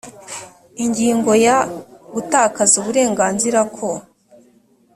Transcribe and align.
ingingo 0.83 1.31
ya 1.45 1.57
gutakaza 2.13 2.73
uburenganzira 2.81 3.59
kwo 3.73 3.91